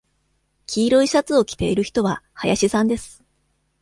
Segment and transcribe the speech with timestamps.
[0.65, 3.23] 黄色いシャツを着ている人は林さんです。